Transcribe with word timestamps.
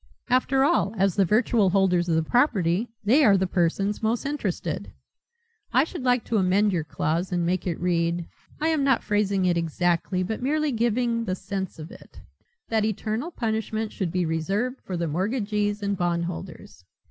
After 0.31 0.63
all, 0.63 0.95
as 0.97 1.15
the 1.15 1.25
virtual 1.25 1.69
holders 1.69 2.09
of 2.09 2.15
the 2.15 2.23
property, 2.23 2.89
they 3.03 3.23
are 3.23 3.37
the 3.37 3.45
persons 3.45 4.01
most 4.01 4.25
interested. 4.25 4.91
I 5.73 5.83
should 5.83 6.01
like 6.01 6.23
to 6.23 6.37
amend 6.37 6.73
your 6.73 6.83
clause 6.83 7.31
and 7.31 7.45
make 7.45 7.67
it 7.67 7.79
read 7.79 8.25
I 8.59 8.69
am 8.69 8.83
not 8.83 9.03
phrasing 9.03 9.45
it 9.45 9.57
exactly 9.57 10.23
but 10.23 10.41
merely 10.41 10.71
giving 10.71 11.25
the 11.25 11.35
sense 11.35 11.77
of 11.77 11.91
it 11.91 12.19
that 12.69 12.83
eternal 12.83 13.29
punishment 13.29 13.91
should 13.91 14.11
be 14.11 14.25
reserved 14.25 14.81
for 14.81 14.97
the 14.97 15.07
mortgagees 15.07 15.83
and 15.83 15.95
bondholders." 15.95 16.83